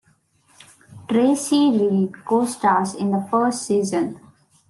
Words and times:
Tracy 1.07 1.69
Reed 1.77 2.25
co-stars 2.25 2.95
in 2.95 3.11
the 3.11 3.21
first 3.29 3.67
season. 3.67 4.19